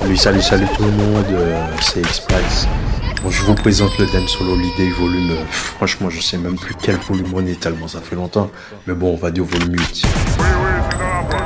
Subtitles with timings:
[0.00, 2.66] Salut, salut, salut tout le monde, euh, c'est X-Price.
[3.22, 5.30] Bon, je vous présente le Dan Solo Holiday volume.
[5.30, 8.50] euh, franchement, je sais même plus quel volume on est tellement ça fait longtemps.
[8.86, 10.02] Mais bon, on va dire volume 8.
[10.04, 11.36] Oui, oui,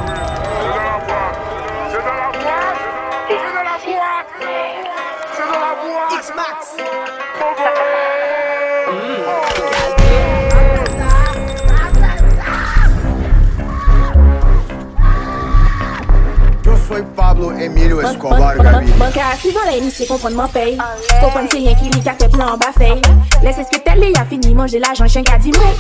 [17.41, 18.97] Pablo Emilio Escobar Gaviria.
[18.99, 20.77] La kompon man pay
[21.21, 23.01] Kompon se yen ki li ka fe plan ba fey
[23.45, 25.73] Lese eske tel li a fini manje l'ajan chen ka di mwen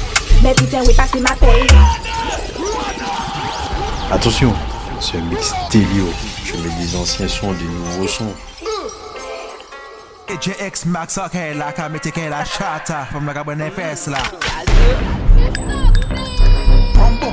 [0.43, 1.67] Mais putain oui passe ma paye
[4.11, 4.53] Attention,
[5.01, 6.09] c'est un mix stéréo.
[6.45, 8.35] Je mets des anciens sons, des nouveaux sons.
[10.41, 14.23] JX Max okay la ka me take la shata from la gabon FS la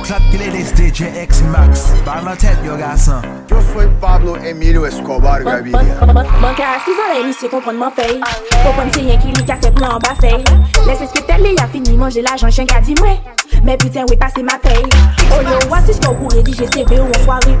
[0.08, 1.82] Klat gile des DJ X Max.
[2.06, 3.20] Bar nan tet yo gasan.
[3.50, 8.16] Yo soy Pablo Emilio Escobar gabi Banka asizan la emisye kompon man fey.
[8.64, 10.40] Kompon se yen ki li ka fe plan an ba fey.
[10.86, 13.18] Les eske tel le ya fini manje la jan chen ka di mwe
[13.62, 14.80] Men piten we pase ma pey.
[15.28, 17.58] Oh Oyo wasis kon kou redije seve ou an soare.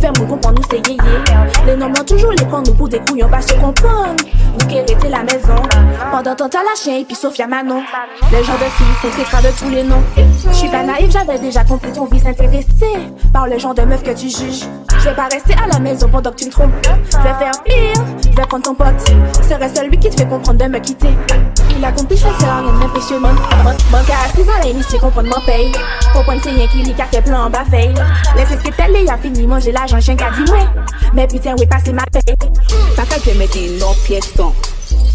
[0.00, 1.00] Fais moi comprendre nous c'est yéyé.
[1.66, 4.14] Les noms toujours les prendre nous pour des couillons pas se comprendre.
[4.58, 5.62] Vous qui la maison.
[6.10, 7.82] Pendant ton temps la chien et puis Sophia Manon.
[8.30, 10.02] Les gens de filles qu'on traitera de tous les noms.
[10.16, 12.66] Je suis pas naïve j'avais déjà compris ton vie s'intéresser
[13.32, 14.66] Par le genre de meuf que tu juges
[14.98, 16.70] Je vais pas rester à la maison pendant que tu me trompes.
[16.84, 19.00] Je vais faire pire Je vais prendre ton pote.
[19.48, 21.14] Serait celui qui te fait comprendre de me quitter.
[21.76, 23.34] Il a compris ça sert à rien d'impressionnant
[23.92, 25.70] Banque à 6 ans l'initié comprendre mon paye.
[26.12, 27.94] Comprendre c'est rien qui li ka fait plan bas fey
[28.36, 30.66] Laisse ce que tel li a fini manger l'argent chien qu'a dit ouais.
[31.14, 32.36] Mais putain oui passer ma paye.
[32.96, 34.52] Kaka ke meti non piéton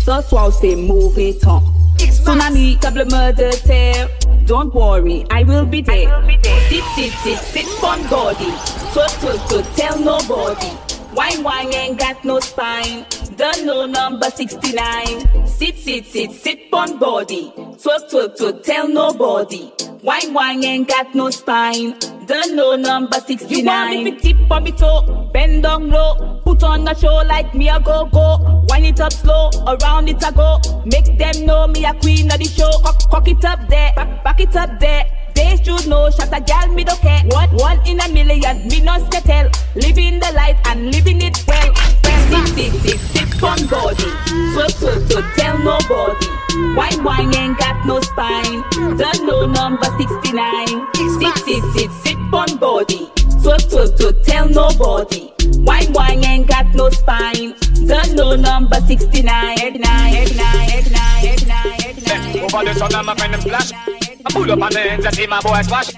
[0.06, 1.64] Ce soir c'est mauvais temps
[1.98, 4.10] Tsunami tremblement de terre
[4.46, 6.22] Don't worry, I will be there.
[6.68, 8.52] Sit, sit, sit, sit on body.
[8.92, 10.68] Twerk, twerk, twerk, tell nobody.
[11.16, 13.06] Wine, wine ain't got no spine.
[13.38, 17.54] Don't know number 69 Sit, sit, sit, sit on body.
[17.56, 19.72] Twerk, twerk, twerk, tell nobody.
[20.02, 21.96] Wine, wine ain't got no spine
[22.26, 26.40] Don't know number 69 You want me to tip on me toe Bend down low
[26.46, 30.24] Put on a show like me a go go Wind it up slow, around it
[30.24, 33.68] a go Make them know me a queen of the show Cock, cock it up
[33.68, 37.24] there, back, back it up there they should know, shot a gal, me don't care.
[37.26, 39.50] One, one in a million, me no settle.
[39.74, 41.74] Living the life and living it well.
[41.74, 44.12] Sit, sit, sit, sit on body.
[44.54, 46.43] So, so, so, tell nobody.
[46.54, 48.64] Wine, wine ain't got no spine.
[48.98, 50.68] Don't know number 69.
[51.20, 53.10] Sit, sit, sit, sit on body.
[53.42, 55.32] So, so, so, tell nobody.
[55.66, 57.56] Wine, wine ain't got no spine.
[57.88, 59.60] Don't know number 69.
[59.60, 62.44] 89, 89, 89, 89, 89.
[62.44, 63.72] Over the sun, I'm a friend them splash.
[63.74, 65.92] I pull up the ends and see my boy splash.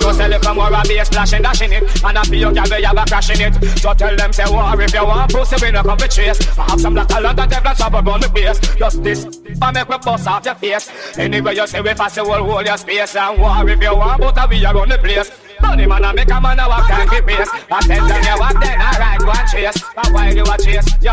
[0.00, 2.04] Know, sell it from I be a splashing, dashing it.
[2.04, 3.78] And I feel they have a crashing it.
[3.78, 6.40] So tell them, say, war if you want pussy, we no come for chase.
[6.58, 8.58] I have some black talent and devil trouble on the base.
[8.76, 9.26] Just this,
[9.60, 11.18] I make me bust off your face.
[11.18, 13.16] Anyway, you say, we fast, you will hold your space.
[13.16, 15.30] And war if you want, but we are on the place.
[15.60, 17.50] Money man, I make a man, I walk and give pace.
[17.70, 19.84] Attention, you walk, then I ride, and chase.
[19.96, 21.12] And while you a chase, yo.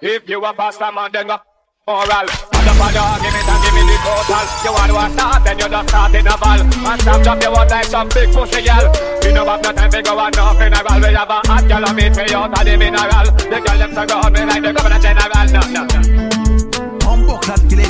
[0.00, 1.38] If you a pastor man, then go.
[1.84, 4.46] Moral, father, father, give it and give me the total.
[4.62, 6.60] You want to start, then you just start in a ball.
[6.62, 8.86] And stop, drop your one like some big pussy girl.
[9.18, 11.00] We don't have no time to go on no funeral.
[11.02, 13.26] We have a hot girl and meet me out of the mineral.
[13.34, 15.46] The girl them so go me like the governor general.
[15.50, 16.98] No, no, no.
[17.02, 17.82] Pombo clat gile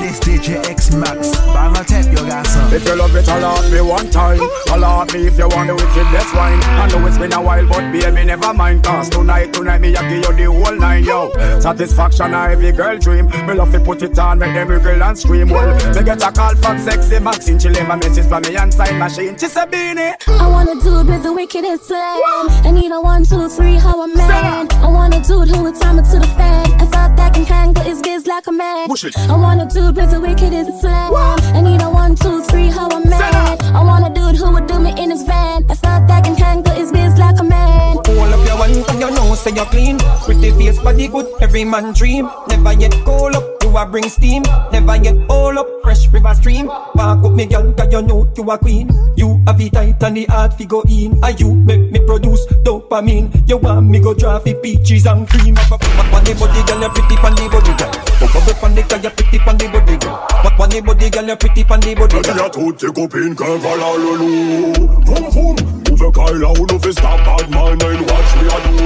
[0.42, 4.10] des DJ XmaX Ba nan tèt yo gasan If you love it, allow me one
[4.10, 4.41] time.
[4.72, 6.60] Allow me if you want the wickedness wine.
[6.80, 8.82] I know it's been a while, but baby, never mind.
[8.82, 11.31] Cause tonight, tonight, me, I give you the whole nine, yo.
[11.60, 13.26] Satisfaction, a every girl dream.
[13.47, 15.50] Me love to put it on, make every girl and scream.
[15.50, 17.58] Well, me get a call from sexy Maxine.
[17.58, 19.36] She leave a message for me inside machine.
[19.36, 20.14] She say, Beanie.
[20.28, 22.48] I want a dude with the wickedest slam.
[22.64, 24.69] I need a one, two, three, how a man.
[24.72, 26.72] I want a dude who would time it to the fan.
[26.81, 28.88] I thought that can handle his biz like a man.
[28.91, 31.12] I want a dude with the wickedest slam.
[31.54, 33.59] I need a one, two, three, how a man.
[33.75, 35.65] I want a dude who would do me in his van.
[35.70, 37.96] I thought that can handle his biz like a man.
[38.06, 41.64] Hold up your one and your know say you're clean Pretty face body good, every
[41.64, 44.43] man dream Never yet cold up, you a bring steam
[44.73, 48.50] Never yet all up, fresh river stream Back up me girl, cause you know you
[48.50, 51.90] a queen You have it tight and the heart fi go in And you make
[51.90, 56.12] me produce dopamine You want me go draw fi peaches and cream Up up up
[56.14, 58.82] on the body girl, you pretty pon the body girl Go go up on the
[58.86, 61.90] car, you pretty on the body What on the body, girl, you pretty on the
[61.98, 65.56] body Girl, you tout, take up in curve, alalulu Boom boom,
[65.90, 68.78] Move your car, you know, fist up, bad man, and watch me a do.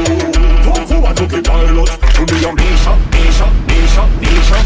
[0.65, 4.59] Boom, vroom, I took a pilot To be a Misha, Misha, Misha, Misha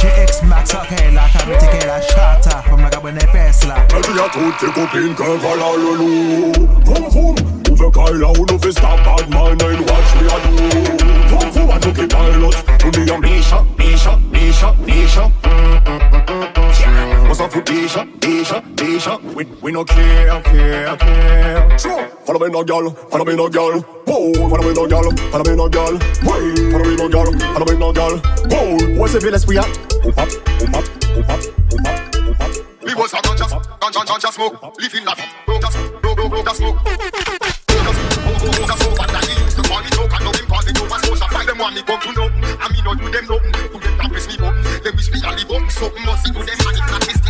[0.00, 3.84] GX Max, okay, like I'm taking a shot uh, From like I'm in a Tesla
[3.92, 6.56] Girl, you tout, take up in curve, alalulu
[6.88, 10.38] Boom boom vroom Ouvre Kyla ou nous fait stop bad man and watch me a
[10.44, 10.56] do.
[11.28, 15.32] Vroom vroom I took it pilot To me a Misha, Misha, Misha, Misha
[17.26, 21.78] What's up for Misha, Misha, Misha We, we no care, care, care.
[21.78, 23.80] Sure Follow me no girl, follow me no girl.
[24.06, 25.92] Whoa, follow me no girl, follow me no girl.
[25.92, 28.18] Wait, follow me no girl, follow me no girl.
[28.48, 29.68] Whoa, what's the feel we are?
[30.06, 30.28] Oop up,
[30.62, 30.84] oop up,
[31.18, 31.40] oop up,
[31.74, 32.04] oop up
[32.84, 33.46] we was a ganja,
[33.80, 34.78] ganja, ganja smoke.
[34.78, 35.68] Living that, roga,
[36.02, 37.43] roga, roga smoke.
[41.64, 42.28] Want me come to know.
[42.28, 43.52] And me not do them nothing.
[43.72, 44.62] Do them not press me button.
[44.84, 45.70] They wish me a live up.
[45.70, 46.58] Something must see to them.
[46.60, 47.23] And if not, me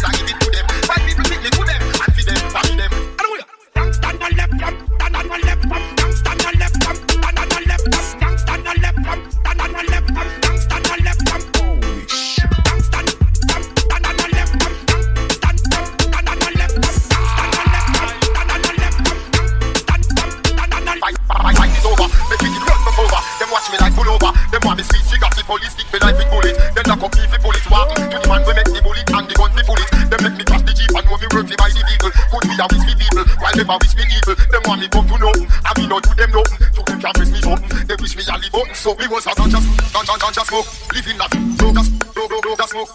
[33.65, 34.35] people, while them a wish me evil.
[34.51, 36.59] Them want me come to nothing, I me not do them nothing.
[36.75, 37.87] So them can't press me something.
[37.87, 38.75] They wish me a live button.
[38.75, 39.61] So we was a ganja,
[39.93, 40.69] ganja, ganja smoke.
[40.93, 41.31] Living that,
[41.61, 41.83] roga,
[42.15, 42.93] roga, roga smoke.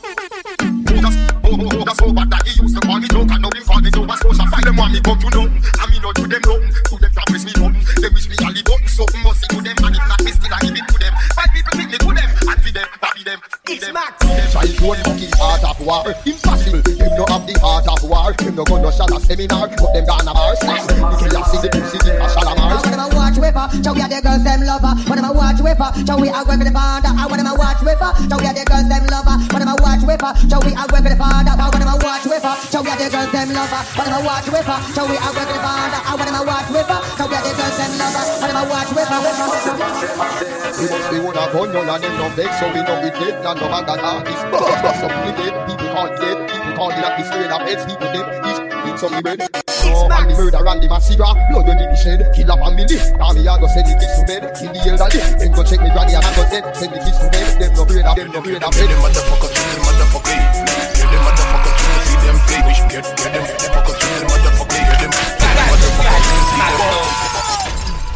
[0.90, 1.10] Roga,
[1.44, 2.16] roga, roga smoke.
[2.16, 4.46] But that he used to call me joke and now him call me Nova Scotia.
[4.50, 6.72] Find them want me come to nothing, I me not do them nothing.
[6.90, 7.84] So them can't press me nothing.
[8.02, 8.88] They wish me a live button.
[8.88, 11.14] Something must see to them and if not, me still I give it to them.
[11.34, 13.40] Five people pick me to them and feed them, baby them.
[13.70, 14.30] It's Max.
[14.50, 18.66] Childhood monkey heart of war Impossible, him no have the heart of war Him no
[18.66, 20.19] gonna shot a seminar But them gonna
[24.70, 24.94] lover.
[25.10, 27.10] Wanna my watch whipper, show we are working the father.
[27.10, 29.36] I wanna watch whipper, show we are the girls them lover.
[29.50, 31.54] Wanna my watch whipper, show we are working the father.
[31.58, 33.82] I wanna watch whipper, show we are the girls them lover.
[33.98, 36.00] Wanna my watch whipper, show we are working the father.
[36.06, 38.24] I wanna watch whipper, show we are the girls them lover.
[38.46, 39.20] Wanna my watch whipper,
[40.78, 43.10] We must be one of gun, none of them no vex So we know we
[43.10, 46.92] dead, none of us that artist bust up the dead, people call dead People call
[46.92, 50.30] it up the straight up heads People dead, each, each some the bed No, and
[50.30, 52.86] the murder and the massacre Blood when it be shed, kill a family
[53.18, 55.90] Army a go send the kids to bed Kill the elderly, then go check me
[55.90, 58.30] granny and I go dead Send the kids to bed, them no afraid of, them
[58.30, 60.36] no afraid of bed motherfucker to the motherfucker.
[60.94, 62.62] Get them motherfucker to see them play.
[62.68, 64.78] Wish get get them motherfucker to the motherfucker.
[64.78, 65.12] Get them.
[65.70, 67.30] Motherfucker to see them.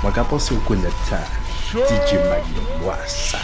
[0.03, 1.21] Mwen ka pense ou konet ta
[1.73, 3.39] DJ Magnum Wasa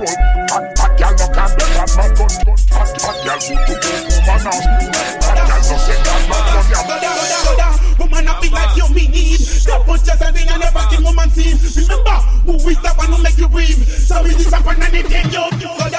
[0.00, 0.16] road.
[0.96, 2.32] Girl no can bend that gun.
[3.00, 4.64] Fat girl who to go woman out.
[5.20, 6.88] Fat girl no send that man gun.
[7.56, 7.98] Yeah.
[8.00, 9.40] Woman a big like you me need.
[9.64, 11.58] Don't put yourself in any woman scene.
[11.76, 12.16] Remember
[12.48, 13.84] who is the one who make you breathe.
[13.84, 15.89] So we disappoint and it ain't you.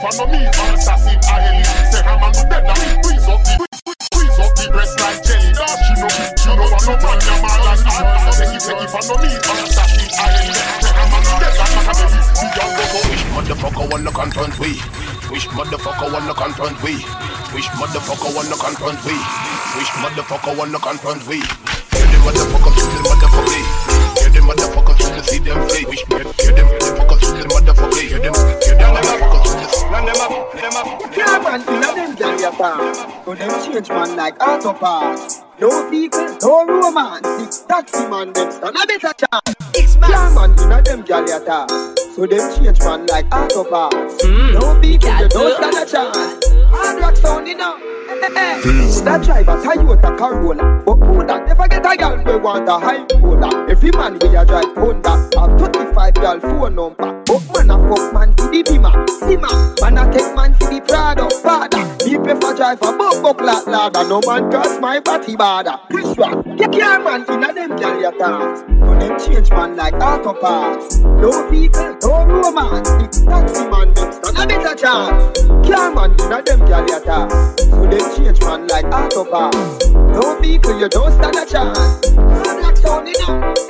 [0.00, 3.54] follow me, an assassin, a heli Say her man do dead, now squeeze up the
[4.08, 7.44] Squeeze up the breast like jelly Now she know, you know I'm not man, I'm
[7.44, 11.20] a land Say he say he follow me, an assassin, a heli Say her man
[11.20, 14.70] do dead, now her baby He just go go Which motherfucker wanna confront we?
[15.28, 16.94] Which motherfucker wanna confront we?
[17.54, 19.14] Which motherfucker wanna confront we?
[19.76, 21.38] Which motherfucker wanna confront we?
[21.92, 23.60] Kill the motherfucker, kill the motherfucker
[24.16, 24.89] Kill the motherfucker
[25.20, 25.84] to the see them play.
[25.84, 28.08] Wish get get them motherfucker to the motherfucker.
[28.08, 31.16] Get them get them motherfucker to the run them up, them up.
[31.16, 33.24] Yeah, man, in a them girl ya pass.
[33.24, 35.42] So them change man like auto parts.
[35.60, 37.20] No vehicle, no romance.
[37.20, 39.56] The taxi man them stand a better chance.
[40.08, 41.66] Yeah, man, in a them girl ya.
[42.14, 44.24] So them change man like auto parts.
[44.24, 46.46] No vehicle, you don't stand a chance.
[46.70, 47.76] Hard rock sound, you know.
[48.10, 49.00] Eh, eh, eh.
[49.04, 50.98] That driver Toyota Corolla, but
[51.30, 53.70] that never get a girl we want a high roller.
[53.70, 57.22] Every man we a drive Honda, have 25 girl phone number.
[57.24, 58.90] But man a fuck man for the Beamer,
[59.22, 59.80] Sima.
[59.80, 61.86] Man a take man for the Prado, Father.
[62.04, 64.08] Me prefer drive a buck buck like ladder.
[64.08, 65.78] No man cross my body border.
[65.90, 68.64] Chris Rock, get your man in a them girl ya dance.
[68.66, 70.98] No them change man like auto parts.
[70.98, 72.90] No vehicle, no romance.
[72.90, 75.38] The taxi man them stand a better chance.
[75.62, 77.62] Car man in a them girl ya dance.
[77.70, 79.86] So them change man like auto parts.
[79.94, 82.06] No vehicle, you don't stand a chance.
[82.16, 83.60] Black sound in a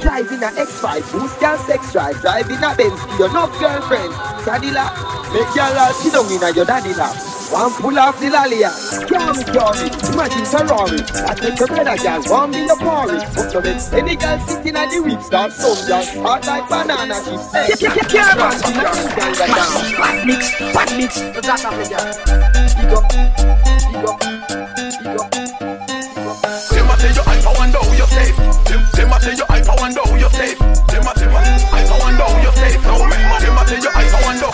[0.00, 2.20] Driving a X5, boost girl sex drive.
[2.20, 4.12] Driving a Benz, you enough girlfriend.
[4.44, 4.92] Cadillac,
[5.32, 7.16] make your love sit down in a your daddy lap.
[7.50, 8.58] One pull off the lolly,
[9.06, 9.86] carry, carry.
[10.10, 12.22] Imagine Ferrari, that make your better girl.
[12.26, 13.18] One be your party.
[13.18, 13.92] Up to it.
[13.92, 17.14] Any girl sitting at the whip start some girl hot like banana.
[17.22, 19.92] She say, yeah, man, not girl that down.
[19.94, 21.20] Bad mix, bad mix.
[21.20, 22.06] That's a girl.
[22.76, 23.04] Big up,
[23.92, 24.75] big up, big up.
[28.68, 30.58] Them, them a say you hype, I wonder who you safe.
[30.58, 32.82] Them a say you hype, I wonder who you safe.
[32.82, 34.50] Now remember, them a say you hype, I wonder.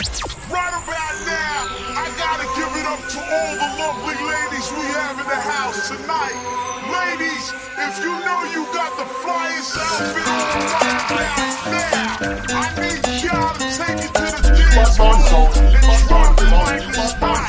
[0.52, 5.16] Right about now, I gotta give it up to all the lovely ladies we have
[5.18, 6.36] in the house tonight.
[6.92, 10.26] Ladies, if you know you got the flyest outfit
[11.10, 12.22] right now,
[12.52, 17.12] I need y'all to take it to the dance floor and drop it like it's
[17.16, 17.48] hot.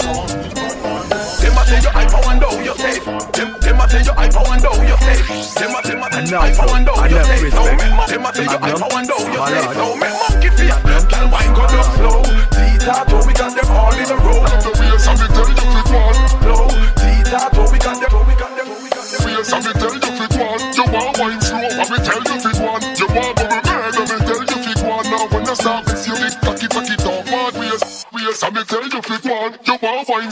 [1.44, 3.04] Them a you I wonder who you safe.
[3.04, 5.56] Them, them a say you hype, I wonder who you safe.
[5.56, 5.83] Them a
[6.28, 7.54] say you I wonder who you safe.
[7.54, 9.74] Now remember, them a say you hype, I wonder who you safe.
[9.74, 12.22] Now remember, monkey fear, girl wine go down slow.
[12.54, 12.96] Tita,
[13.28, 14.42] we got them all in a row.
[14.64, 16.18] The wheels of the tell you fit one.
[16.48, 16.68] Low,
[17.00, 17.40] Tita,
[17.72, 19.20] we got them, we got them, we got them.
[19.24, 20.62] Wheels of the tell you fit one.
[20.74, 22.82] You want wine slow, I me tell you fit one.
[22.98, 25.06] You want bubble bed, I me tell you fit one.
[25.10, 27.24] Now when you start this, you big cocky cocky dog
[27.58, 28.06] wheels.
[28.14, 29.52] Wheels, I me tell you fit one.
[29.66, 30.32] You want wine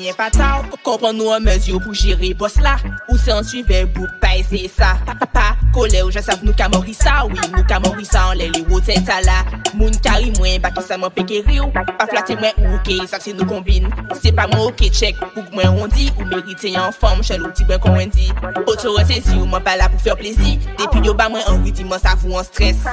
[0.00, 2.76] yen pataw Kompran nou an mezyo pou jere bos la.
[3.08, 4.92] Ou se an suive bouk pa ese sa.
[5.06, 7.24] Pa pa pa, kole ou jasav nou ka mori sa.
[7.26, 9.40] Oui, nou ka mori sa an lè li wote ta la.
[9.76, 11.66] Moun kari mwen baki sa mwen peke riu
[11.98, 15.18] Pa flate mwen ou ke, sa se nou kombin Se pa mwen ou ke chek,
[15.34, 16.10] pou mwen rondi.
[16.16, 18.30] Ou merite yon form, chel ou ti mwen konwendi
[18.66, 20.58] Otoro sezi ou mwen pala pou fer plezi.
[20.78, 22.86] Depi yo ba mwen an di mwen sa vou an stres.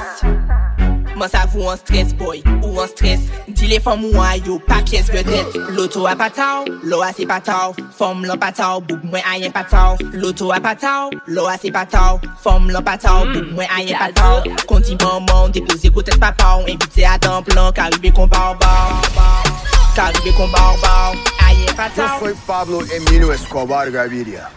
[1.16, 3.20] Man savou an stres boy, ou an stres.
[3.46, 7.26] Di le fom ou an yo, pa pyes vedet Loto a pataw, lo a se
[7.26, 7.74] pataw.
[7.94, 9.94] Fom lan pataw, boub mwen ayen pataw.
[10.12, 12.18] Loto a pataw, lo a se pataw.
[12.42, 14.42] Fom lan pataw, hmm, boub mwen ayen pataw.
[14.66, 18.90] Konti maman, depoze kote papaw Invite a dan plan, karibe kon baw baw
[19.94, 21.14] Karibe kon baw baw,
[21.46, 22.18] ayen pataw.
[22.18, 24.50] Yo soy Pablo Emilio Escobar Gaviria.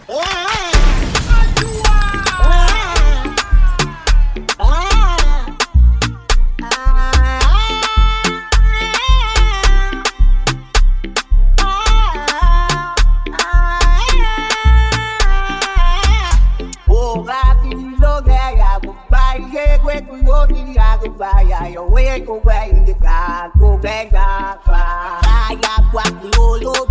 [21.20, 25.24] I go buy, I go wait, go back, back, back.
[25.24, 26.87] I got what you all over my head.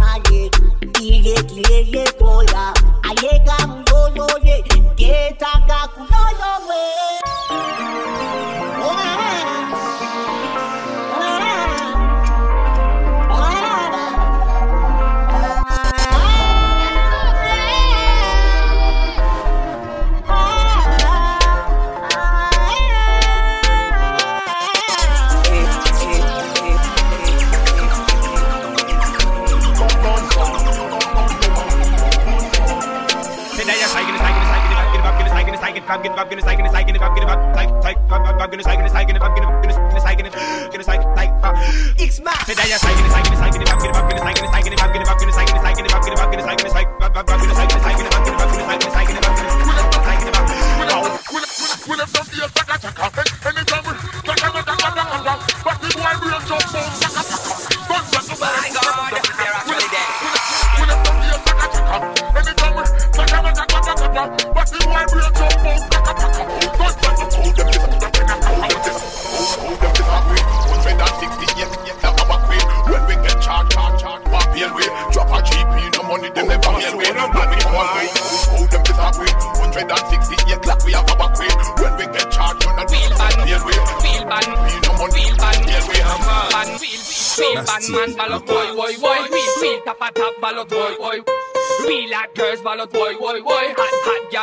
[52.97, 53.16] Drop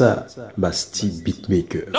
[0.00, 1.92] record sa ba Steve Beatmaker.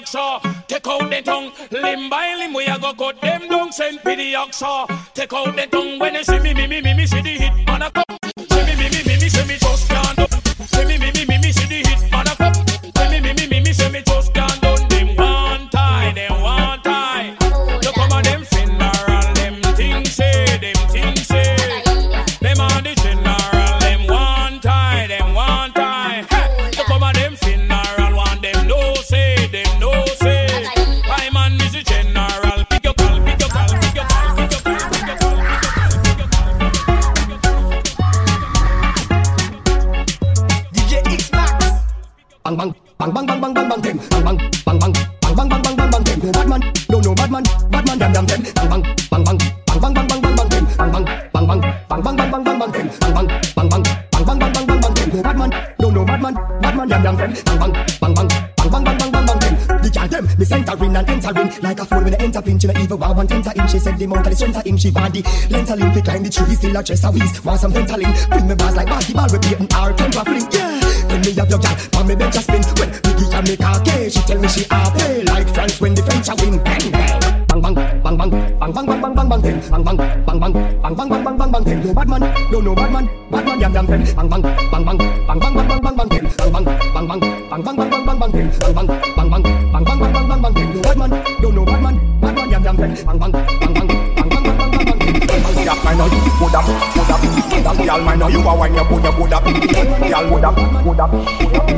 [0.00, 0.66] Oxa.
[0.66, 1.52] Take out the tongue.
[1.70, 4.86] Limb by limb, we a go cut them down, send for the oxa.
[5.14, 5.98] Take out the tongue.
[5.98, 6.79] When you see me, me, me,
[63.80, 64.76] said the the strength of him.
[64.76, 65.92] She body length him.
[65.92, 67.44] Fi climb the tree, still a dress a waist.
[67.44, 68.12] Want some fentanyl?
[68.30, 70.46] Bring me bars like basketball, repeating our temper fling.
[70.52, 70.80] Yeah.
[71.10, 72.90] When me have your gal, on me bench a spin When
[73.30, 76.28] can make her pay She tell me she a pay Like France when the French
[76.28, 79.84] a win Bang bang Bang bang bang bang Bang bang bang bang bang bang Bang
[79.84, 82.20] bang bang bang Bang bang bang bang bang bang No bad man
[82.52, 85.68] No no bad man Bad man yam yam Bang bang bang bang Bang bang bang
[85.68, 86.64] bang bang bang Bang bang
[86.94, 90.12] bang bang Bang bang bang bang bang bang Bang bang bang bang Bang bang bang
[90.14, 91.10] bang bang bang bad man
[91.42, 93.59] No no bad man Bad man yam yam them Bang bang bang bang Bang
[96.00, 96.64] know you would up,
[96.96, 97.20] would up,
[97.52, 97.76] would up.
[97.76, 99.44] Girl, I know you a wine, you would up, would up.
[99.44, 101.68] Girl, would up, would up, would up.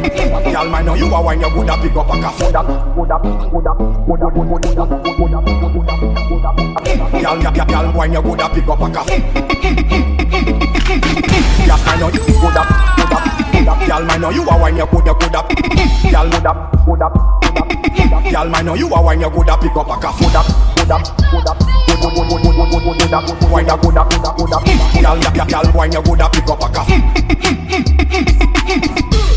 [0.45, 2.97] Girl, I know you a wine, you would up, pick up a cup, would up,
[2.97, 4.87] would up, would up, would up, would up, would up,
[5.19, 6.57] would up, would up, would up.
[7.11, 9.07] Girl, girl, girl, wine, you would up, pick up a cup.
[9.09, 9.19] Girl,
[11.83, 13.79] I know you would up, would up, would up.
[13.89, 15.49] Girl, I know you a wine, you would up, would up.
[15.51, 17.69] Girl, would up, would up, would up.
[18.31, 20.47] Girl, I know you a wine, you would up, pick up a cup, would up,
[20.79, 21.22] would up,
[26.62, 26.88] a cup.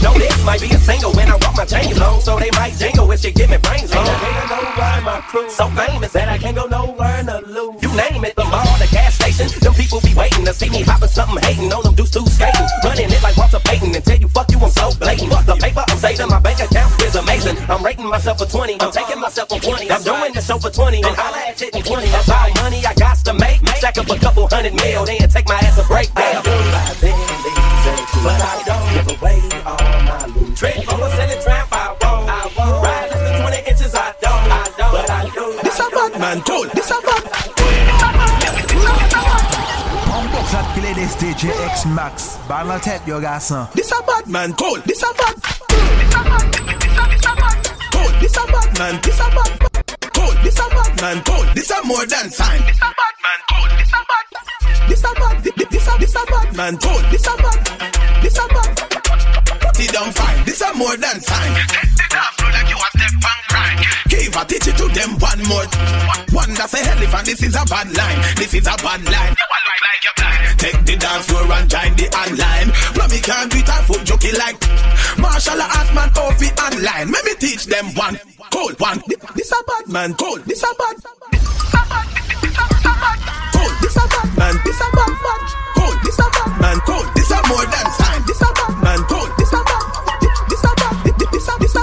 [0.02, 2.74] No, this might be a single when I rock my chains on, so they might
[2.78, 4.06] jingle if she give me brains on.
[4.06, 7.82] Can't go nowhere, my crew so famous that I can't go nowhere the loop.
[7.82, 10.84] You name it, the mall, the gas station, them people be waiting to see me
[10.84, 14.18] hopping something, hating on them dudes too skating, running it like Walter Payton and tell
[14.18, 15.34] you fuck you, I'm so blatant.
[15.34, 17.58] Fuck the paper, I'm saving my bank account is amazing.
[17.68, 19.90] I'm rating myself for 20, I'm taking myself for 20.
[19.90, 22.08] I'm doing this show for 20, and holla at shit 20.
[24.66, 26.12] Hundred mil, then take my ass a break.
[26.16, 26.42] Down.
[28.24, 30.58] But I don't give away all my loot.
[30.58, 31.08] Trick, I'ma
[31.44, 32.28] trap, I won't.
[32.28, 32.84] I won't.
[32.84, 34.34] Ride less than 20 inches, I don't.
[34.34, 34.92] I don't.
[34.92, 35.62] But I do.
[35.62, 37.24] This a bad man told This a bad
[40.34, 42.40] Boxat qui les DJ XmaX.
[42.50, 43.68] Balle la tête, yo garçon.
[43.76, 44.82] This a bad man cold.
[44.88, 45.36] This a bad.
[46.00, 46.56] This a bad.
[47.92, 48.14] Cold.
[48.20, 49.00] This a bad man.
[49.04, 49.65] This a bad.
[56.66, 56.78] This a bad man.
[56.78, 57.06] Cold.
[57.12, 58.24] This a bad.
[58.24, 58.74] This a bad.
[59.62, 60.46] Put it down fine.
[60.46, 61.54] This a more than sign.
[61.70, 63.74] Take it off, look like you a step and cry.
[64.10, 65.68] Give a teach it to them one more.
[66.34, 67.26] One that's a elephant.
[67.26, 68.20] This is a bad line.
[68.38, 69.34] This is a bad line.
[69.38, 70.58] You a look like you're blind.
[70.58, 72.70] Take the dance floor and join the online.
[72.98, 74.58] Plummy can't it a foot jockey like
[75.22, 77.12] Marshall Hartman outfit online.
[77.14, 78.18] Let me teach them one.
[78.50, 79.02] Cold one.
[79.36, 80.14] This a bad man.
[80.16, 80.42] Cold.
[80.50, 80.98] This a bad.
[83.54, 83.74] Cold.
[83.82, 84.56] This a bad man.
[84.66, 85.65] This a bad bad.
[86.04, 86.28] This a
[86.62, 86.80] man.
[87.16, 88.22] This a more than sign.
[88.26, 88.50] This a
[88.82, 89.02] man.
[89.38, 89.62] This a.
[90.48, 91.02] This a This a man.
[91.30, 91.60] This a.
[91.60, 91.76] This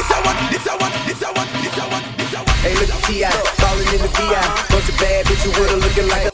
[0.00, 0.36] a one.
[0.50, 0.92] This a one.
[1.06, 1.48] This a one.
[1.60, 2.04] This a one.
[2.16, 2.56] This a one.
[2.62, 3.00] Hey, look at
[3.94, 4.66] in the V.I.
[4.70, 6.29] Bunch of bad bitches with her looking like a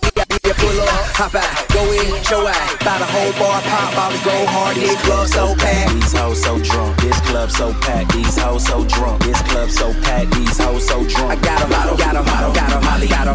[1.17, 2.79] hop out, go in, show out.
[2.85, 5.95] Buy the whole bar, pop bottles, go hard, this club so packed.
[5.95, 8.13] These hoes so drunk, this club so packed.
[8.13, 10.31] These hoes so drunk, this club so packed.
[10.33, 11.33] These hoes so drunk.
[11.33, 13.35] I got 'em, got 'em, got 'em, got 'em, got 'em.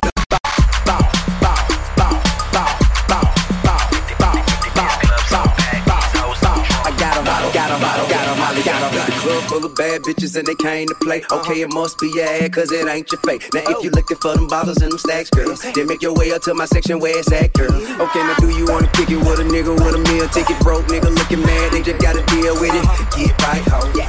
[9.32, 11.24] Club full of bad bitches and they came to play.
[11.32, 13.50] Okay, it must be your ad, cause it ain't your fake.
[13.54, 16.32] Now, if you looking for them bottles and them stacks, girl, then make your way
[16.32, 17.72] up to my section where it's at, girl.
[17.72, 20.60] Okay, now do you wanna kick it with a nigga with a meal ticket?
[20.60, 22.86] Broke nigga looking mad, they just gotta deal with it.
[23.16, 24.01] Get right, ho.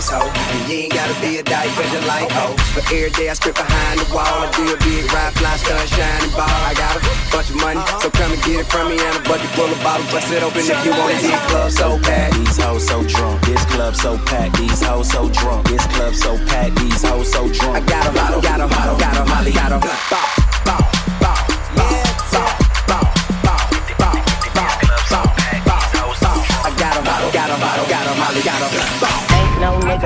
[0.00, 0.20] Roll the dice, ho.
[0.24, 2.56] And you ain't gotta be a dice, cause you like, ho.
[2.74, 5.86] But every day I strip behind the wall, I do a big ride, fly, stun,
[5.86, 6.48] shining ball.
[6.48, 7.00] I got a
[7.32, 9.80] bunch of money, so come and get it from me and a bucket full of
[9.82, 10.10] bottles.
[10.12, 12.32] Bust it open if you wanna hit club so bad.
[12.32, 14.56] These hoes so drunk, this club so packed.
[14.56, 16.76] These hoes so drunk, this club so packed.
[16.80, 17.76] These hoes so drunk.
[17.76, 19.70] I got 'em, got 'em, got 'em, got 'em, Molly, got.
[19.70, 20.26] Bow,
[20.64, 20.82] bow,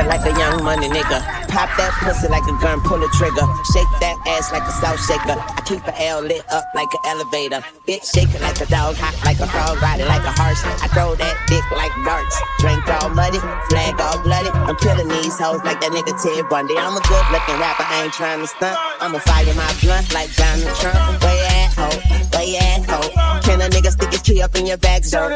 [0.03, 1.23] like a young money nigga.
[1.47, 3.47] Pop that pussy like a gun, pull a trigger.
[3.71, 5.39] Shake that ass like a salt shaker.
[5.39, 7.63] I keep the L lit up like an elevator.
[7.87, 10.59] Bitch shaking like a dog, hot like a frog, riding like a horse.
[10.83, 12.35] I throw that dick like darts.
[12.59, 13.39] Drink all muddy,
[13.71, 14.51] flag all bloody.
[14.51, 16.75] I'm killing these hoes like that nigga Ted Bundy.
[16.75, 18.75] I'm a good looking rapper, I ain't trying to stunt.
[18.99, 21.23] I'ma fire my blunt like Donald Trump.
[21.23, 21.89] You at, ho?
[22.35, 23.01] way at, ho?
[23.43, 25.29] Can a nigga stick his key up in your back, so?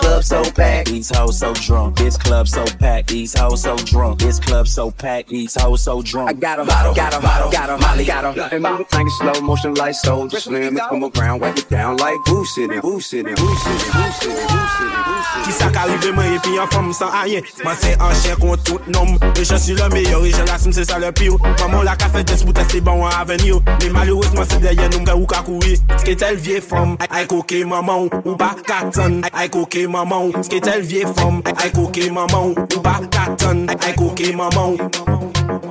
[0.00, 0.88] club so packed.
[0.88, 1.96] These hoes so drunk.
[1.96, 3.08] This club so packed.
[3.08, 3.91] These hoes so drunk.
[3.92, 5.28] This club so packed.
[5.28, 6.30] These hoes so drunk.
[6.30, 8.34] I got 'em, got 'em, got 'em, Molly, got 'em.
[8.50, 10.76] And move the tank in slow motion like soldier slim.
[10.78, 14.36] It's come around, wipe it down like who sitting, who sitting, who sitting, who sitting,
[14.48, 15.44] who sitting, who sitting.
[15.44, 18.62] Qui ça qu'arrive moi et puis en femme sans rien Moi c'est un chien contre
[18.62, 19.06] tout nom
[19.40, 22.22] Et je suis le meilleur et je l'assume c'est ça le pire Maman la café
[22.22, 25.78] test pour tester bon à venir Mais malheureusement c'est derrière nous gars ou qu'à courir
[25.96, 30.30] Ce qui est elle vieille femme Aïe coquet maman ou pas carton Aïe coquet maman
[30.42, 34.76] Ce qui est elle vieille femme Aïe coquet maman ou pas carton Aïe coquet maman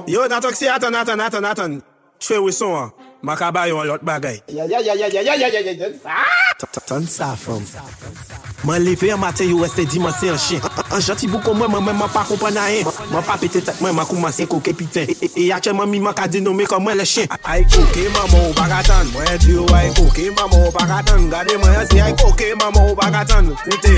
[0.08, 1.80] Yo nan toksi attends attends attends attends
[2.20, 5.48] J'fais où son hein Ma kabayon l'autre bagay Ya ya ya ya ya ya ya
[5.50, 5.88] ya ya
[6.88, 7.64] Ton sa fam
[8.64, 11.84] Mwen leve an maten yo reste dimansi an chen An janti bou kon mwen mwen
[11.84, 12.86] mwen mwen pa kompan na en.
[13.12, 15.08] Mwen pa pete tek mwen mwen kouman se koke piten.
[15.22, 18.42] E, e atye mwen mi mwen ka denome kon mwen le chen Ay koke maman
[18.50, 22.90] ou bagatan Mwen diyo ay koke maman ou bagatan Gade mwen se ay koke maman
[22.90, 23.96] ou bagatan Kote,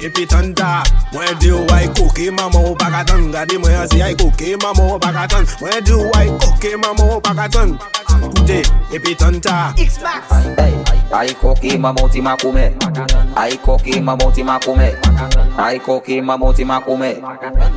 [0.00, 4.94] epi tanda Mwen diyo ay koke maman ou bagatan Gade mwen se ay koke maman
[4.94, 7.76] ou bagatan Mwen diyo ay koke maman ou bagatan
[8.24, 8.62] Kote,
[8.96, 10.32] epi tanda X-Max
[11.12, 12.72] Ay koke maman ti makoume
[13.36, 14.82] Ay koke coquille, maman, tu m'as commis.
[15.58, 17.14] Aïe, coquille, maman, tu m'as commis.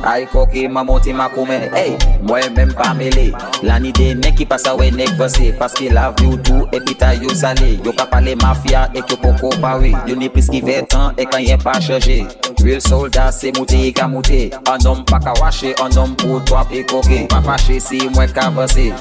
[0.04, 1.54] Aïe, coquille, maman, tu m'as commis.
[1.74, 3.32] Hey, moi, même pas mêlé.
[3.62, 5.54] L'année des nègres qui passe à ouais, nègres versé.
[5.58, 7.78] Parce que la vie ou tout, et puis t'as yo salé.
[7.84, 9.94] Yo pas parlé mafia, et que pour comparer.
[10.06, 12.26] Yo n'est plus qui fait tant, et quand e y'en pas chargé.
[12.62, 14.50] Real soldat, c'est mouté, qu'à e mouté.
[14.66, 17.26] Un homme e pas qu'à wacher, un homme pour toi, et coquille.
[17.26, 18.92] Pas fâché si moi qu'à verser.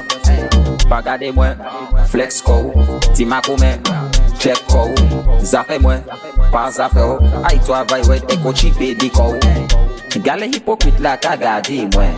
[0.89, 1.47] Pas garder moi,
[2.05, 2.71] flex co,
[3.15, 3.77] tu m'as commis.
[4.37, 4.93] Chek kou,
[5.41, 6.03] zafè mwen,
[6.53, 7.17] pa zafè ou.
[7.49, 9.33] Ay to avay wè, eko chipe di kou.
[10.23, 12.13] Gale hipokrit la ka gade mwen.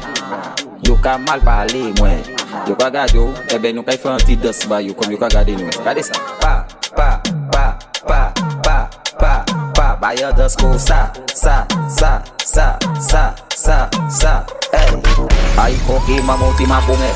[0.84, 2.20] Yo ka mal pale mwen.
[2.68, 5.18] Yo ka gade ou, ebe nou ka fè an ti dos ba yo Kom yo
[5.22, 6.20] ka gade nou, gade sa.
[6.44, 6.54] Pa,
[6.96, 7.10] pa,
[7.52, 7.66] pa,
[8.04, 8.22] pa,
[8.64, 8.78] pa,
[9.20, 9.34] pa,
[9.76, 9.88] pa.
[10.02, 13.24] Ba yo dos kou sa, sa, sa, sa, sa,
[13.56, 14.34] sa, sa.
[14.76, 14.92] Hey,
[15.58, 17.12] ay koke mamouti ma poume.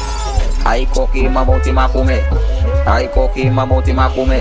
[0.65, 2.23] Ay koke mamouti ma poume.
[2.87, 4.39] Ay koke mamouti ma poume.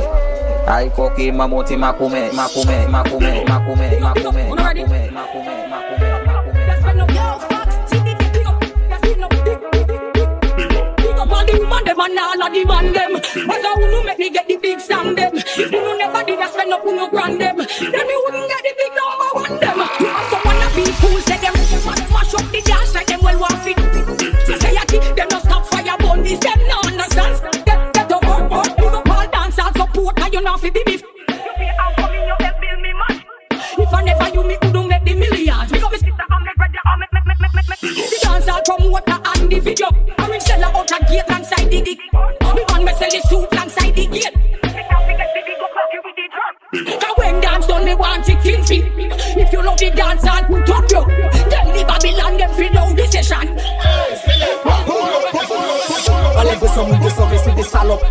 [0.96, 5.62] Koki mamoti makume Makume, makume, makume, makume, makume, makume
[11.94, 13.12] Man, and all of the man them.
[13.14, 15.34] Cause I wouldn't make me get the big song them.
[15.56, 17.58] You know never did I spend up on no grand them.
[17.58, 19.78] Then you wouldn't get the big number one them.
[19.78, 21.52] Also wanna be fools, say them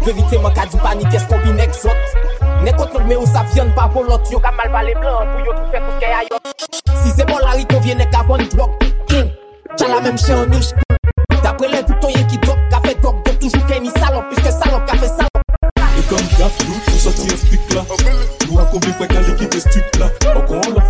[0.04, 1.92] Vérité, mon cas du panique, est-ce qu'on vit n'exote
[2.64, 5.46] N'est-ce qu'on mais où ça vient pas pour l'autre, yo Ka mal balé blanc, pour
[5.46, 8.24] yo tout fait pour qu'il y Si c'est bon, la rite, on vient n'est qu'à
[8.24, 8.72] bon drop
[9.78, 10.72] T'as la même chien en niche
[11.44, 14.82] D'après les boutons, y'a qui drop, qu'a fait drop Donc toujours qu'il salon, puisque salon,
[14.88, 15.30] qu'a fait salon
[16.00, 17.82] Et comme d'hab, nous, on sortit un là
[18.48, 20.08] Nous, on a combien de fois qu'à l'équipe est stupide là.
[20.36, 20.81] Encore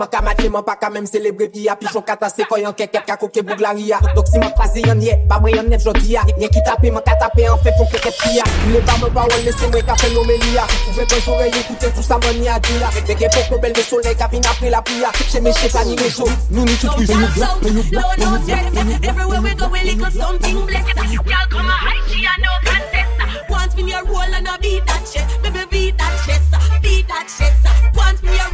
[0.00, 3.16] man ka matche man pa ka même célébrer pia Pichon kata se koyan keket ka
[3.16, 6.48] koke bouglaria Donc si man krasi yon ye, pa mwen yon nef jodi ya Nye
[6.48, 9.44] ki tape man ka tape an fe fon keket pia Mle pa me pa wol
[9.44, 13.28] lese mwen ka fe nomelia Ouve kon sorey écoute tout ça man ya dia Dege
[13.30, 16.28] poko bel de soleil ka vin apre la pria Che me che ni me show,
[16.50, 20.66] nou ni tout black, pay you pay you black Everywhere we go, we little something
[20.66, 20.96] blessed.
[20.96, 23.48] Y'all come a high, she a no contest.
[23.48, 27.26] Want me a roll and a beat that chest, baby beat that chest, beat that
[27.26, 27.99] chest.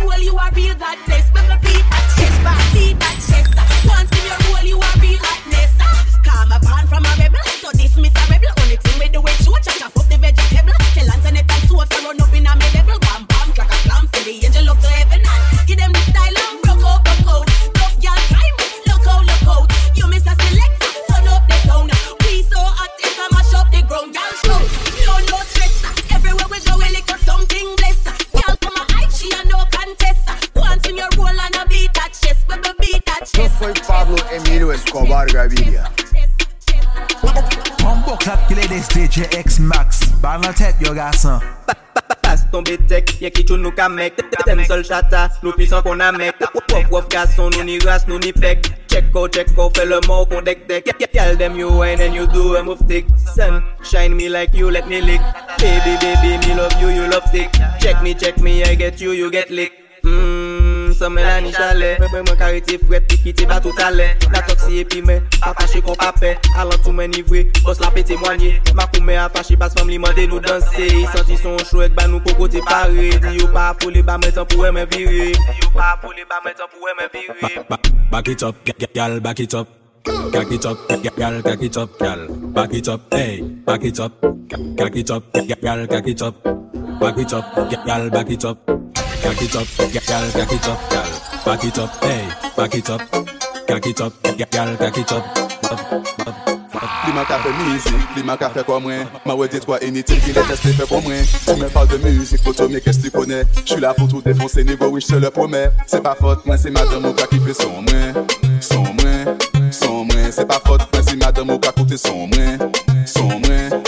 [0.06, 2.38] Me roll, you a real that bless, baby beat that chest,
[2.74, 3.15] beat that
[39.16, 40.00] qu'il est des DJ XmaX.
[40.22, 41.40] Balle dans la tête, yo garçon.
[42.22, 45.98] Passe ton bétek, y'a qui tout nous ka mec T'aimes seul shatta, nous puissants qu'on
[46.00, 48.28] a mec Wof wof garçon, nous ni race, nous ni
[49.14, 52.26] out, check out, fais le mot qu'on deck deck Tell them you wine and you
[52.26, 55.20] do a move tick Sun, shine me like you, let me lick.
[55.58, 57.50] Baby, baby, me love you, you love tick
[57.80, 59.72] Check me, check me, I get you, you get lick.
[60.04, 60.65] Mmm,
[60.96, 61.08] sa
[61.40, 65.02] ni Chalet Mwen mwen kare te fwet pi kite ba tout ale La toksi epi
[65.02, 66.34] men, pa fache kon pa pe.
[66.58, 68.56] Alan tou men ivre, bos la pe temwanye.
[68.74, 70.86] Ma koume a fache bas fam li mande nou danse.
[70.86, 73.08] I santi son chouek ba nou koko te pare.
[73.22, 75.32] Di yo pa fole ba men tan pou e men vire.
[75.32, 77.64] Di yo pa fole ba men tan pou e men vire.
[78.10, 78.54] Back it up,
[78.94, 79.68] gal, back it up
[80.32, 80.78] Back it up,
[81.18, 82.28] gal, back it up, gal.
[82.54, 84.12] Back it up, hey, back it up
[84.76, 86.44] Back it up, gal, back it up
[87.00, 88.58] Back it up, gal, back it up
[89.22, 91.04] Cock it up, g- gal, cock it up, gal.
[91.44, 93.00] Back it up, hey, back it up.
[93.66, 95.24] Cock it up, g- gal, cock it up.
[97.04, 98.92] Climat qu'a fait musique, climat qu'a fait comme moi.
[99.24, 101.12] Ma ouais, dis-toi, inutile qu'il est testé fait comme moi.
[101.46, 103.44] Tu me parles de musique, photo, mais qu'est-ce que tu connais?
[103.64, 105.70] J'suis là pour tout défoncer, négo, oui, j'te le promets.
[105.86, 108.26] C'est pas faute, moi, c'est madame Oka qui fait son moins.
[108.60, 109.36] Son moins,
[109.70, 110.30] son moins.
[110.30, 112.58] C'est pas faute, moi, c'est madame Oka côté son moins.
[113.04, 113.82] Son moins, son moins.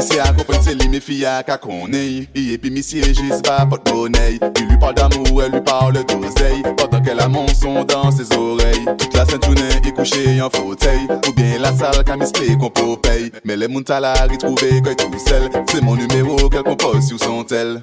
[0.00, 2.30] Monsieur a à qu'à connaître.
[2.34, 4.38] Et puis, monsieur juste pas pas de monnaie.
[4.58, 6.62] Il lui parle d'amour, elle lui parle d'oseille.
[6.78, 8.86] Pendant qu'elle a mon son dans ses oreilles.
[8.98, 11.06] Toute la sainte journée, il couché en fauteuil.
[11.28, 13.30] Ou bien la salle qu'a misclé qu'on peut payer.
[13.44, 15.50] Mais les moun t'a la retrouvé quand tout seul.
[15.70, 17.82] C'est mon numéro qu'elle compose sur son tel.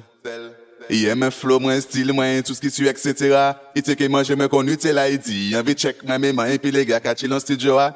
[0.88, 3.34] Ye men flow mwen, stil mwen, tout s'ki tu etc.
[3.76, 5.50] Ite ke manje mwen kon ute la iti.
[5.52, 7.90] Yon vi chek mwen menman, epi le gaka chilon stidjoa.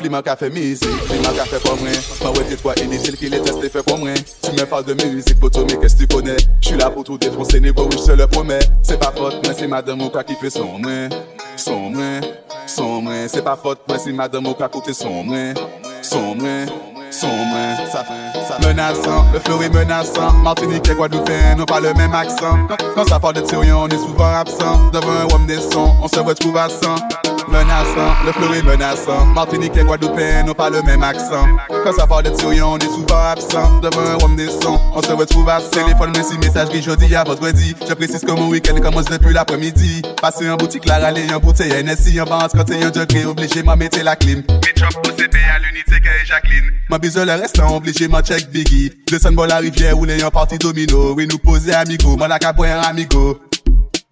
[0.00, 1.94] Pliman ka fe mizik, pliman ka fe pou mwen.
[2.24, 4.18] Mwen wè dit kwa inisil ki le test te fe pou mwen.
[4.42, 7.60] Tu mè parle de mizik, poto mè kès tu konè J'suis la pou tout défoncer,
[7.60, 10.78] nego ou j'se le promè C'est pas faute, mwen si madame ou ka ki son
[10.78, 11.10] mwen.
[11.56, 12.20] Son mwen,
[12.66, 13.28] son mwen.
[13.28, 15.54] C'est pas faute, mwen si madame ou ka koute son mwen.
[16.02, 16.91] Son mwen.
[17.20, 20.32] Moins, ça fait, ça Menaçant, le flow est menaçant.
[20.42, 22.66] Martinique et Guadeloupéen n'ont pas le même accent.
[22.68, 24.90] Quand, quand ça de Tyrion, on est souvent absent.
[24.92, 26.94] Devant un rhum des sons, on se retrouve à 100
[27.48, 29.26] Menaçant, le est menaçant.
[29.26, 31.46] Martinique et Guadeloupéen n'ont pas le même accent.
[31.84, 33.80] Quand ça parle de Tyrion, on est souvent absent.
[33.80, 34.48] Devant un rhum des
[34.94, 38.20] on se retrouve à 100 Téléphone, merci, message gris, jeudi à votre dit Je précise
[38.20, 40.02] que mon week-end commence depuis l'après-midi.
[40.20, 42.52] Passer en boutique, la râler, en bouteille, NSI, en vente.
[42.52, 44.42] Quand un degré, obligé, m'a mettre la clim.
[44.48, 46.72] Mitchop, OCP à l'unité, que Jacqueline.
[46.90, 48.92] Ma bise le restant, obligé, m'a check Biggie.
[49.10, 51.14] Descend bon la rivière, rouler en partie domino.
[51.14, 52.38] Oui, nous poser amigo, moi la
[52.86, 53.40] amigo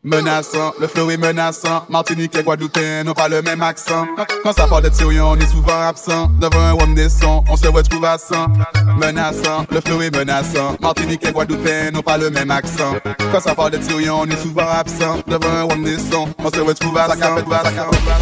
[0.02, 1.84] Menaçant, le flow est menaçant.
[1.90, 4.06] Martinique et Guadeloupéen n'ont pas le même accent.
[4.42, 6.30] Quand, ça parle de Tyrion, on est souvent absent.
[6.40, 8.34] Devant un rhum des sons, on se retrouve à 100.
[8.96, 10.74] Menaçant, le flow est menaçant.
[10.80, 12.94] Martinique et Guadeloupéen n'ont pas le même accent.
[13.30, 15.18] Quand ça parle de Tyrion, on est souvent absent.
[15.26, 17.16] Devant un rhum des sons, on se retrouve à 100.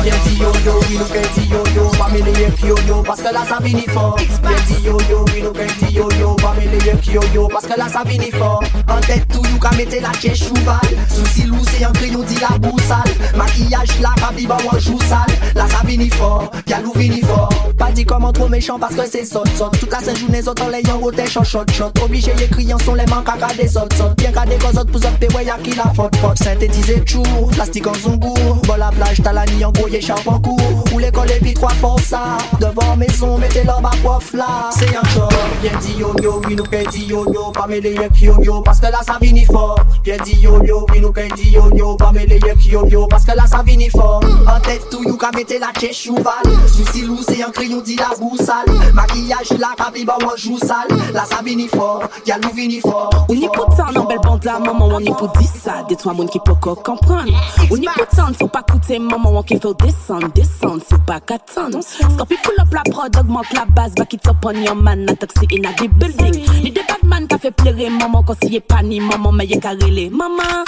[0.03, 2.33] Bien yo yo, oui nous dit yo yo, pas mêler
[2.65, 4.17] yo yo, parce que là ça finit fort.
[4.43, 4.51] Bien
[4.85, 8.03] yo yo, oui nous dit yo yo, pas mêler yo yo, parce que là ça
[8.05, 8.63] finit fort.
[8.89, 12.39] En tête tout you qu'à mettre la tchèche chouval, souci loup c'est un crayon dit
[12.41, 17.23] la boussale, maquillage là, rabiba ou un joue sale, là ça finit fort, galou finit
[17.23, 17.49] fort.
[17.79, 20.65] Pas dit comment trop méchant parce que c'est sot sot, toute la scène journée autres
[20.65, 23.97] en l'ayant roté shot shot shot, obligé les criants sont les manques à des autres
[23.97, 27.51] sot, bien qu'à des autres pour autres ouais y'a qui la faute faute, synthétisé toujours,
[27.53, 30.99] plastique en zongour, bon la plage t'as la nuit en gros y'échappe en cours, ou
[30.99, 35.31] l'école et puis trois pour ça, devant maison mettez leur ma prof là, c'est encore,
[35.63, 37.85] bien dit yo yo, oui nous qu'un dit yo yo, pas avec
[38.21, 41.29] yo yo, parce que là ça finit fort, bien dit yo yo, oui nous qu'un
[41.37, 44.21] dit yo yo yo Pas me les yo yo Parce que là ça vini fort.
[44.47, 47.97] En tête tout you ka mette la tche chouval Souci lou c'est un crayon dit
[47.97, 48.67] la boussale.
[48.95, 50.89] Maquillage la kapi ba wan jou sale.
[51.13, 52.03] Là ça vini fort.
[52.27, 53.11] Y'a nous vini fort.
[53.29, 55.85] Ou ni pourtant nan bel bande la maman on est pour dire ça.
[55.89, 57.33] Des trois moun qui peut quoi comprendre.
[57.71, 61.81] Ou ni pourtant faut pas coûter maman on qui faut descendre Descendre c'est pas qu'attendre.
[61.83, 65.15] Scorpi pull up la prod augmente la base Back it up on your man na
[65.15, 68.53] toxic in a the building Ni des bad man ka fait plaire maman Quand si
[68.53, 70.65] y'a pas ni maman mais y'a qu'à rele Maman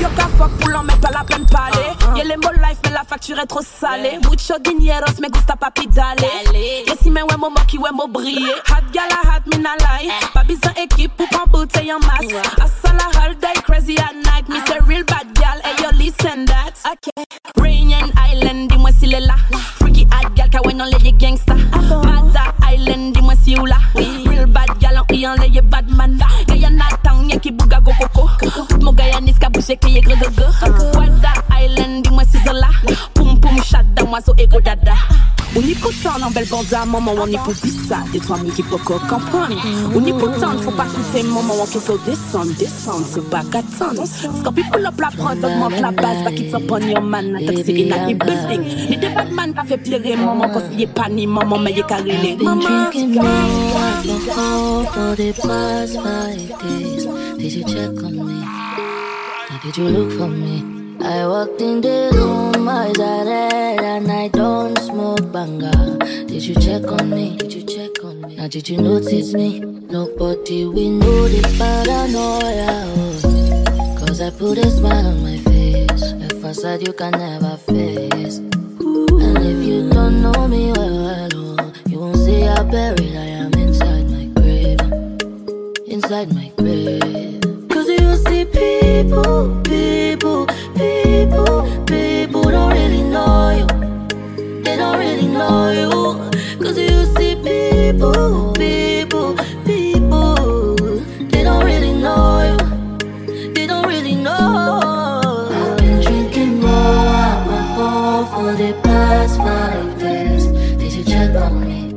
[0.00, 1.90] Yo ka fuck l'en mais pas la peine parler.
[2.16, 4.18] Y'a les mots life mais la facture est trop salée.
[4.28, 6.28] Mucho dineros me gusta papi dale
[6.86, 7.26] Y'a si mon
[7.66, 8.54] qui ouais mon briller.
[8.70, 10.10] Hot gala hot me na lie.
[10.32, 12.32] Pas besoin équipe pour prendre bouteille en masse.
[12.58, 14.48] Asala all day crazy at night.
[14.48, 16.74] Me say real bad gal hey yo listen that.
[16.92, 17.24] Okay
[17.60, 19.36] Rainian Island dis-moi s'il est là.
[19.80, 21.54] Freaky hot gal ka ouais non les gangsta.
[21.54, 23.76] Bada Island dis-moi si ou là.
[23.94, 25.88] Real bad gal en y en les bad
[27.34, 27.92] man Guyana town y'a go
[28.70, 29.04] Tout mon gre
[30.30, 30.68] gre ah.
[30.68, 32.68] gre Wada Island dis-moi si c'est là
[33.14, 33.56] Poum poum
[33.94, 34.92] dans moi so ego dada
[35.80, 37.40] pourtant en belle bande à maman on dire
[37.88, 37.98] ça.
[38.12, 39.54] Des trois mille qui peut comprendre.
[40.18, 41.22] Pourtant faut pas coûter.
[41.22, 43.06] Maman on qui faut descendre Descendre.
[43.12, 44.04] C'est pas qu'attendre.
[44.06, 46.24] Scorpi pull up la prod augmente la base.
[46.24, 49.66] Back it up on your man Toxic in a building Ni des bad man qui
[49.66, 52.36] fait plaire maman Quand il est pas ni maman mais il est carré
[54.94, 57.06] for the past five days.
[57.38, 58.38] Did you check on me?
[59.50, 60.56] Or did you look for me?
[61.00, 64.43] I walked in the room, eyes are red, and I don't
[65.44, 67.36] Did you check on me?
[67.36, 68.36] Did you check on me?
[68.36, 69.60] Now did you notice me?
[69.60, 72.66] Nobody we know the paranoia.
[72.96, 73.98] oh.
[73.98, 78.38] Cause I put a smile on my face, a facade you can never face.
[78.38, 83.26] And if you don't know me well, well oh, you won't see how buried I
[83.44, 84.80] am inside my grave.
[85.86, 87.42] Inside my grave.
[87.68, 93.83] Cause you see people, people, people, people don't really know you.
[94.94, 96.30] Don't really know you.
[96.62, 100.76] Cause you see people, people, people,
[101.32, 103.52] they don't really know you.
[103.54, 105.50] They don't really know.
[105.50, 110.46] I've been drinking more alcohol for the past five days.
[110.78, 111.92] Did you check on me?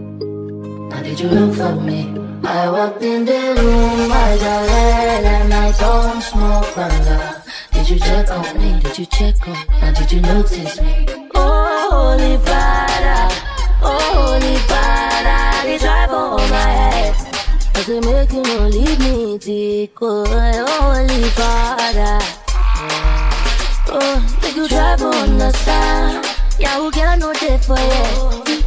[0.90, 2.18] Now did you look for me?
[2.44, 7.44] I walked in the room, eyes are red, and I don't smoke banga.
[7.74, 8.80] Did you check on me?
[8.80, 9.80] Did you check on me?
[9.82, 11.17] Now did you notice me?
[11.98, 13.36] Holy father,
[13.82, 17.16] oh, holy father, they drive over my head.
[17.74, 22.20] I say, make you no leave me, Tico, oh, holy father.
[23.90, 26.24] Oh, make you drive on the side.
[26.60, 28.67] Yeah, who can no day for you?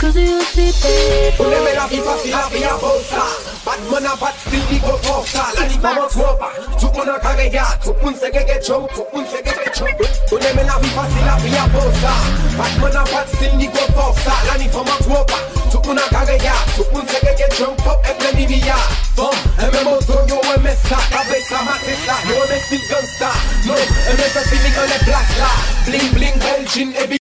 [0.00, 1.44] Cause you see people.
[1.44, 3.04] Uneme la vie facile, la vie a beau ah.
[3.04, 3.22] ça
[3.66, 6.40] Batman a bat still di go for ça La vie pas mon trop
[6.80, 9.52] Tout moun an kage ya Tout moun se ge get chow Tout moun se ge
[9.52, 9.84] get chow
[10.32, 12.00] Uneme la vie facile, la vie a beau ah.
[12.00, 15.26] ça Batman a bat still di go for ça La vie pas mon trop
[15.70, 18.62] Tout moun an kage ya Tout moun se ge get chow Pop e ple mi
[18.62, 18.66] ah.
[18.72, 18.76] ya
[19.16, 23.28] Fom, eme moto yo eme sa Kabe sa mate sa Yo eme still gangsta
[23.68, 25.52] No, eme se feeling on the black la
[25.84, 27.19] Bling bling Belgian e bi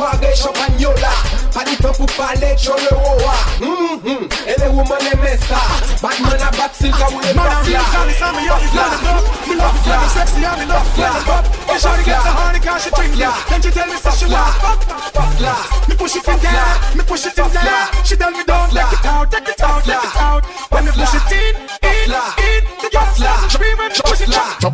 [0.00, 1.12] A champagnola
[1.52, 4.28] Pas du temps pour parler de le roi Mhm.
[4.48, 5.60] Et les women aiment ça
[6.00, 8.42] Batman a battu le cas où les Man, I'm boss real là Johnny, so me
[8.46, 9.46] young, me love it up.
[9.46, 11.44] Me love when you sexy and me love you pop.
[11.68, 13.28] When shawty gets so horny 'cause she drink it.
[13.48, 15.88] Then she tell me say she want fuck.
[15.88, 17.86] Me push it in there, me push it in there.
[18.04, 19.84] She tell me don't take it out, take it out,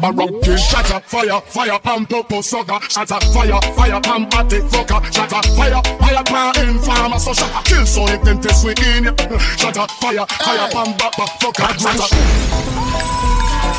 [0.03, 5.01] a rock kill, shatter, fire, fire, pam, popo, sugar, shatter, fire, fire, pam, attic, fucker,
[5.13, 9.13] shatter, fire, fire, pam, informer, so shatter, kill, so if them test we in ya,
[9.57, 12.09] shatter, fire, fire, pam, bapa, fucker, shatter.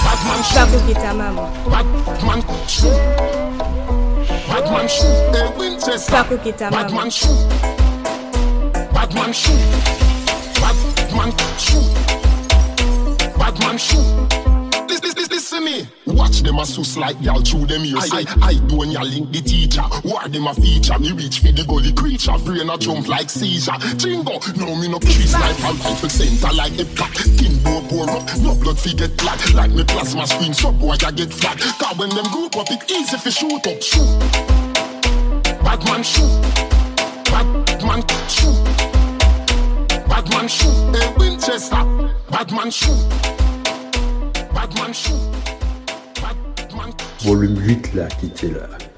[0.04, 1.48] Batman Va couper ta maman.
[1.70, 3.00] Batman shoot.
[4.48, 5.36] Batman shoot.
[5.36, 6.12] A Winchester.
[6.12, 6.84] Va couper ta maman.
[6.84, 7.50] Batman shoot.
[8.94, 9.60] Batman shoot.
[10.62, 11.88] Batman shoot.
[13.38, 14.59] Batman shoot.
[14.90, 15.88] Listen, listen, me.
[16.08, 18.10] Watch them a sus like y'all through them ears.
[18.12, 19.84] I, I do when you link the teacher.
[20.04, 20.98] War them a feature.
[20.98, 22.34] Me reach for the gully creature.
[22.44, 23.78] Brain a jump like seizure.
[23.98, 27.14] Jingo, no me no trees like I'm rifle center like a pack.
[27.14, 29.38] Skin bow pour up, no blood fi get black.
[29.54, 31.60] Like me plasma screen, so boy I get flat.
[31.60, 33.82] Cause when them group up, it easy fi shoot up.
[33.82, 34.10] Shoot.
[35.62, 36.34] Batman shoot.
[37.30, 38.58] Batman shoot.
[40.10, 40.74] Batman shoot.
[40.98, 41.76] A Winchester.
[41.76, 42.32] Shoot.
[42.32, 43.49] Batman shoot.
[47.22, 48.89] Volume 8 là, qui était là.